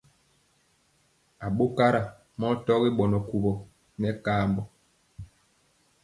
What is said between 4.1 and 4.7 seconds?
kaambɔ.